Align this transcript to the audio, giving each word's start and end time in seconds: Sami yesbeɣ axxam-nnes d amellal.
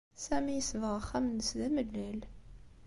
Sami 0.25 0.53
yesbeɣ 0.55 0.93
axxam-nnes 0.99 1.49
d 1.59 1.61
amellal. 1.67 2.19